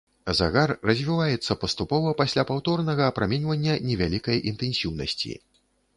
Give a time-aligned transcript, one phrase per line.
[0.37, 5.31] Загар развіваецца паступова пасля паўторнага апраменьвання невялікай інтэнсіўнасці.